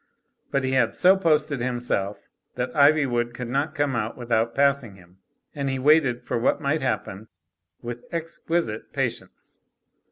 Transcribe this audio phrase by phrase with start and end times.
[0.49, 2.17] But he had so posted himself
[2.55, 5.19] that Ivywood could not come out without passing him,
[5.53, 7.27] and he waited for what might happen
[7.83, 9.59] with exquisite patience.